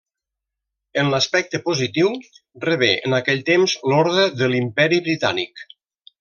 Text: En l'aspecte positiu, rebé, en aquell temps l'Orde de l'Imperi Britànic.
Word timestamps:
En 1.01 1.11
l'aspecte 1.13 1.59
positiu, 1.67 2.09
rebé, 2.65 2.89
en 3.11 3.15
aquell 3.19 3.45
temps 3.51 3.77
l'Orde 3.93 4.25
de 4.41 4.49
l'Imperi 4.55 5.01
Britànic. 5.11 5.65